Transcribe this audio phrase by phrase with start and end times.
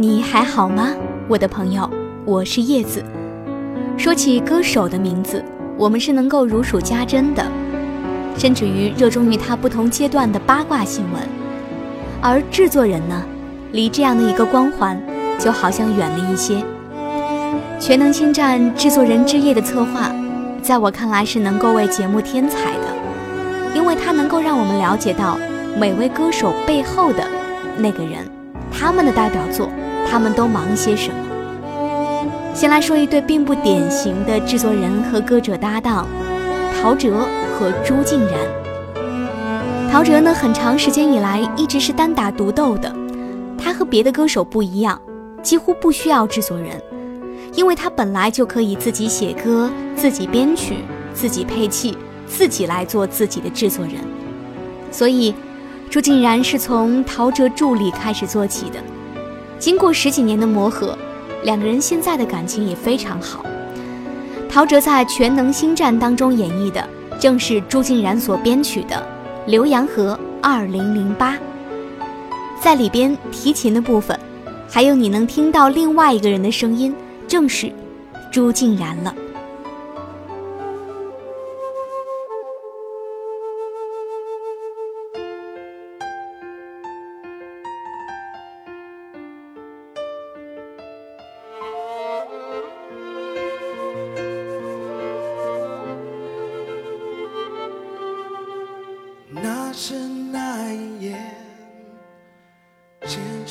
[0.00, 0.94] 你还好吗，
[1.28, 1.86] 我的朋友？
[2.24, 3.04] 我是叶子。
[3.98, 5.44] 说起歌手的名字，
[5.76, 7.44] 我们是能够如数家珍的，
[8.34, 11.20] 甚至于热衷于他不同阶段的八卦新闻。
[12.22, 13.22] 而制作人呢，
[13.72, 14.98] 离这样的一个光环
[15.38, 16.54] 就好像远了一些。
[17.78, 20.10] 《全能星战》制作人之夜的策划，
[20.62, 25.38] 在我看来是能够为节目添彩的，因为它能够让我们了解到
[25.78, 27.22] 每位歌手背后的
[27.76, 28.26] 那个人，
[28.72, 29.68] 他们的代表作，
[30.10, 31.14] 他们都忙些什么。
[32.52, 36.06] 先来说一对并不典型的制作人和歌者搭档，
[36.82, 37.12] 陶喆
[37.54, 38.34] 和朱静然。
[39.90, 42.94] 陶喆呢，很长时间以来一直是单打独斗的，
[43.56, 45.00] 他和别的歌手不一样，
[45.42, 46.80] 几乎不需要制作人，
[47.54, 50.78] 因为他本来就可以自己写歌、自己编曲、
[51.14, 53.94] 自己配器、自己来做自己的制作人。
[54.90, 55.34] 所以，
[55.88, 58.78] 朱静然是从陶喆助理开始做起的，
[59.60, 60.98] 经过十几年的磨合。
[61.42, 63.42] 两个人现在的感情也非常好。
[64.46, 66.86] 陶喆在《全能星战》当中演绎的
[67.18, 69.02] 正是朱静然所编曲的
[69.50, 71.34] 《浏阳河二零零八》，
[72.60, 74.18] 在里边提琴的部分，
[74.68, 76.94] 还有你能听到另外一个人的声音，
[77.26, 77.72] 正是
[78.30, 79.14] 朱静然了。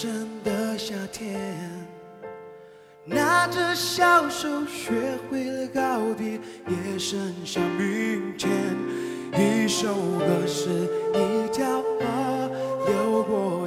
[0.00, 1.58] 真的夏天，
[3.04, 4.92] 拿着小手学
[5.28, 8.48] 会了告别，也伸向明天。
[9.32, 10.68] 一首歌是
[11.12, 12.48] 一条河
[12.86, 13.57] 流过。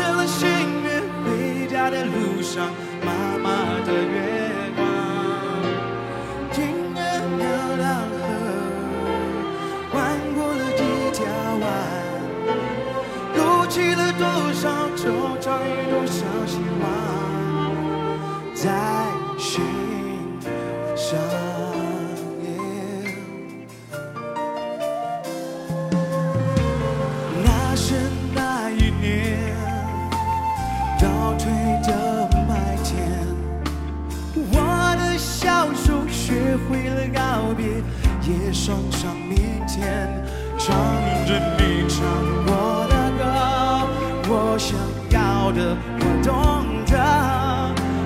[0.00, 0.48] 成了心
[0.82, 1.02] 愿。
[1.24, 2.72] 回家的路上，
[3.04, 3.50] 妈妈
[3.84, 4.16] 的月
[4.74, 4.80] 光，
[6.50, 6.58] 听
[6.94, 7.00] 那
[7.36, 7.44] 牛
[7.76, 8.22] 郎河，
[9.94, 9.98] 弯
[10.34, 10.80] 过了几
[11.12, 11.18] 条
[11.60, 11.62] 弯，
[13.36, 14.24] 勾起了多
[14.54, 14.62] 少
[14.96, 15.02] 惆
[15.38, 16.84] 怅与，多少希望。
[18.54, 18.89] 在。
[38.30, 40.22] 也双双面前
[40.56, 40.76] 唱
[41.26, 41.98] 着你唱
[42.46, 43.22] 我的歌，
[44.28, 44.78] 我想
[45.10, 46.30] 要的，我懂
[46.86, 46.94] 得，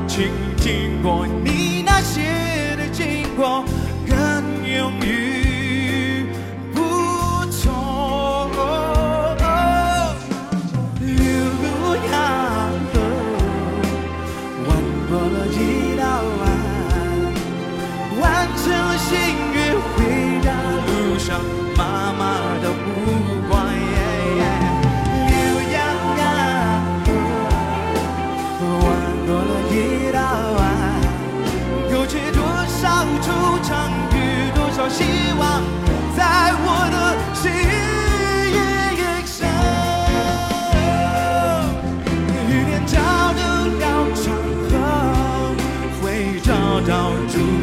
[0.08, 3.64] 请经过你那些的经过，
[4.08, 4.16] 更
[4.66, 5.43] 勇于。
[46.86, 47.53] down to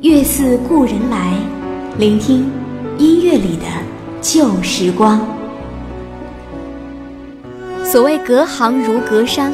[0.00, 1.34] 月似故人来，
[1.98, 2.50] 聆听
[2.98, 3.64] 音乐里的
[4.20, 5.20] 旧时光。
[7.84, 9.52] 所谓隔行如隔山，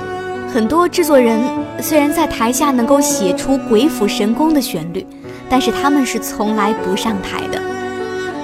[0.52, 1.40] 很多制作人
[1.80, 5.06] 虽然在台下能够写出鬼斧神工的旋律，
[5.48, 7.60] 但是他们是从来不上台的。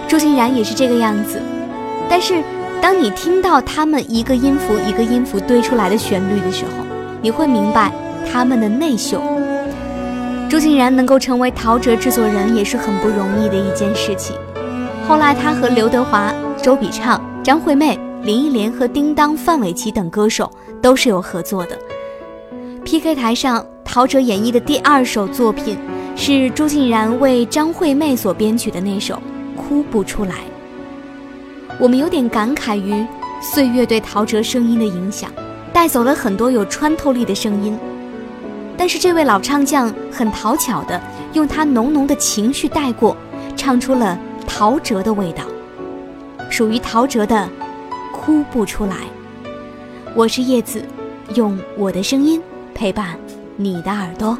[0.08, 1.40] 周欣然也是这个样子，
[2.08, 2.42] 但是
[2.80, 6.84] 当你听到他们一个音符一个音符堆出来的旋律的时候，
[7.20, 7.92] 你会明白
[8.30, 9.22] 他们的内秀。
[10.48, 14.34] 朱静然能够成为陶喆制作人也是很不容易的一件事情。
[15.06, 20.50] 后来他和刘德华、周笔畅、张惠妹、林忆莲和叮当、范玮琪等歌手
[20.82, 21.78] 都是有合作的。
[22.84, 25.78] PK 台上，陶喆演绎的第二首作品
[26.16, 29.14] 是朱静然为张惠妹所编曲的那首
[29.56, 30.34] 《哭不出来》。
[31.78, 33.06] 我们有点感慨于
[33.40, 35.30] 岁月对陶喆声音的影响，
[35.72, 37.78] 带走了很多有穿透力的声音。
[38.80, 40.98] 但是这位老唱将很讨巧的
[41.34, 43.14] 用他浓浓的情绪带过，
[43.54, 45.44] 唱出了陶喆的味道，
[46.48, 47.36] 属于陶喆的
[48.10, 48.94] 《哭不出来》。
[50.14, 50.82] 我是叶子，
[51.34, 52.40] 用我的声音
[52.74, 53.18] 陪伴
[53.54, 54.38] 你的耳朵。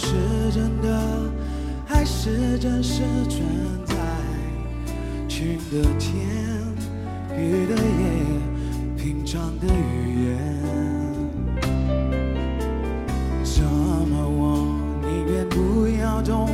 [0.00, 0.14] 是
[0.52, 0.86] 真的，
[1.84, 3.42] 还是真实存
[3.84, 3.96] 在，
[5.28, 6.14] 晴的天，
[7.36, 7.82] 雨的夜，
[8.96, 10.38] 平常的语言。
[13.42, 16.48] 怎么我宁愿不要懂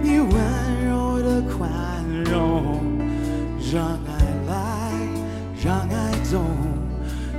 [0.00, 0.30] 你温
[0.86, 1.68] 柔的宽
[2.30, 2.80] 容，
[3.72, 4.08] 让爱
[4.46, 4.54] 来，
[5.60, 6.40] 让爱走，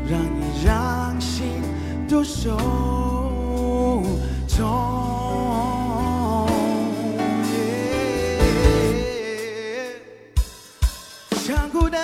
[0.10, 1.46] 让你让心
[2.06, 2.58] 都受
[4.50, 5.17] 痛。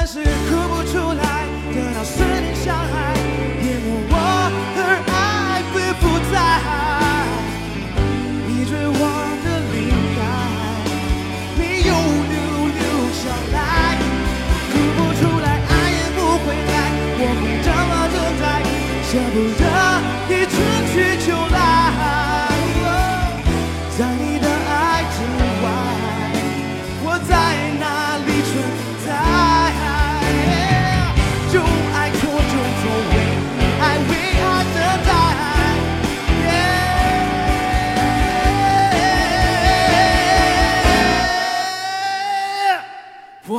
[0.06, 0.28] 是哭
[0.68, 3.13] 不出来等到思念伤害，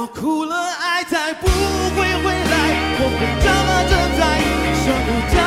[0.06, 2.54] 哭了爱再不会回来。
[3.00, 4.22] 我会这么等待
[4.82, 5.43] 舍不得